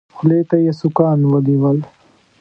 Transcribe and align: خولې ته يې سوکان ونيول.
خولې 0.15 0.39
ته 0.49 0.55
يې 0.63 0.71
سوکان 0.79 1.19
ونيول. 1.23 1.77